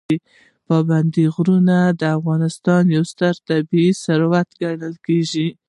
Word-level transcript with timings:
پابندي 0.67 1.25
غرونه 1.35 1.77
د 1.99 2.01
افغانستان 2.17 2.83
یو 2.95 3.03
ستر 3.11 3.33
طبعي 3.47 3.89
ثروت 4.03 4.49
ګڼل 4.61 4.95
کېږي. 5.05 5.47